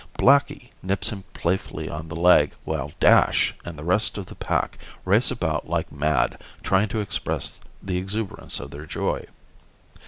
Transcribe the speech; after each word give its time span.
Blackie 0.17 0.71
nips 0.81 1.09
him 1.09 1.23
playfully 1.35 1.87
on 1.87 2.07
the 2.07 2.15
leg 2.15 2.55
while 2.63 2.91
Dash 2.99 3.53
and 3.63 3.77
the 3.77 3.83
rest 3.83 4.17
of 4.17 4.25
the 4.25 4.33
pack 4.33 4.79
race 5.05 5.29
about 5.29 5.69
like 5.69 5.91
mad, 5.91 6.41
trying 6.63 6.87
to 6.87 7.01
express 7.01 7.59
the 7.83 7.97
exuberance 7.97 8.59
of 8.59 8.71
their 8.71 8.87
joy. 8.87 9.27